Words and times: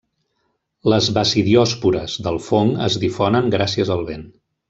Les 0.93 1.09
basidiòspores 1.17 2.17
del 2.29 2.41
fong 2.47 2.73
es 2.87 2.97
difonen 3.05 3.53
gràcies 3.59 3.93
al 3.99 4.05
vent. 4.13 4.27